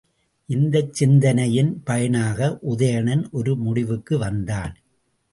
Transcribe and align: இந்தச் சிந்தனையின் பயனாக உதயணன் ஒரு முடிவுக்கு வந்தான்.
இந்தச் 0.49 0.93
சிந்தனையின் 0.93 1.83
பயனாக 1.83 2.59
உதயணன் 2.69 3.29
ஒரு 3.31 3.55
முடிவுக்கு 3.55 4.17
வந்தான். 4.17 4.73